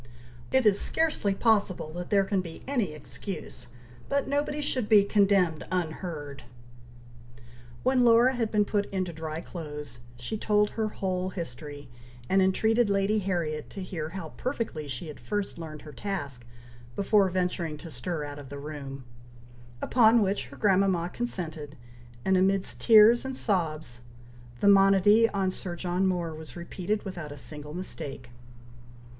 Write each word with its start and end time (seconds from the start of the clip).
It 0.51 0.65
is 0.65 0.81
scarcely 0.81 1.35
possible 1.35 1.93
that 1.93 2.09
there 2.09 2.23
can 2.23 2.41
be 2.41 2.63
any 2.67 2.93
excuse, 2.95 3.67
but 4.09 4.27
nobody 4.27 4.59
should 4.59 4.89
be 4.89 5.03
condemned 5.03 5.63
unheard." 5.71 6.41
When 7.83 8.03
Laura 8.03 8.33
had 8.33 8.49
been 8.49 8.65
put 8.65 8.87
into 8.89 9.13
dry 9.13 9.41
clothes, 9.41 9.99
she 10.17 10.39
told 10.39 10.71
her 10.71 10.87
whole 10.87 11.29
history, 11.29 11.87
and 12.27 12.41
entreated 12.41 12.89
Lady 12.89 13.19
Harriet 13.19 13.69
to 13.69 13.83
hear 13.83 14.09
how 14.09 14.29
very 14.29 14.37
perfectly 14.37 14.87
she 14.87 15.05
had 15.07 15.19
first 15.19 15.59
learned 15.59 15.83
her 15.83 15.93
task, 15.93 16.47
before 16.95 17.29
venturing 17.29 17.77
to 17.77 17.91
stir 17.91 18.23
out 18.23 18.39
of 18.39 18.49
the 18.49 18.57
room; 18.57 19.03
upon 19.83 20.23
which 20.23 20.47
her 20.47 20.57
grandmama 20.57 21.11
consented, 21.13 21.77
and 22.25 22.35
amidst 22.35 22.81
tears 22.81 23.23
and 23.23 23.37
sobs, 23.37 24.01
the 24.61 24.67
monody 24.67 25.29
on 25.29 25.51
Sir 25.51 25.75
John 25.75 26.07
Moore 26.07 26.33
was 26.33 26.55
repeated 26.55 27.03
without 27.05 27.31
a 27.31 27.37
single 27.37 27.75
mistake. 27.75 28.31